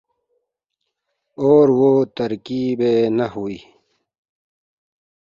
[1.37, 2.79] اور وہ ترکیب
[3.17, 3.57] نحوی